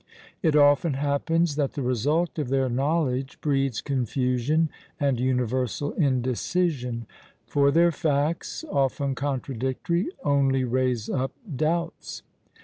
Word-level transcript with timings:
It 0.41 0.55
often 0.55 0.93
happens 0.95 1.55
that 1.57 1.73
the 1.73 1.83
result 1.83 2.39
of 2.39 2.49
their 2.49 2.69
knowledge 2.69 3.39
breeds 3.39 3.81
confusion 3.81 4.69
and 4.99 5.19
universal 5.19 5.91
indecision; 5.91 7.05
for 7.45 7.69
their 7.69 7.91
facts, 7.91 8.65
often 8.71 9.13
contradictory, 9.13 10.09
only 10.23 10.63
raise 10.63 11.07
up 11.07 11.33
doubts. 11.55 12.23